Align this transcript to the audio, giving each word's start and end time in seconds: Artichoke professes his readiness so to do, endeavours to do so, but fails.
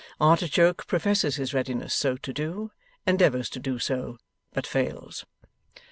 Artichoke 0.19 0.87
professes 0.87 1.35
his 1.35 1.53
readiness 1.53 1.93
so 1.93 2.17
to 2.17 2.33
do, 2.33 2.71
endeavours 3.05 3.51
to 3.51 3.59
do 3.59 3.77
so, 3.77 4.17
but 4.51 4.65
fails. 4.65 5.27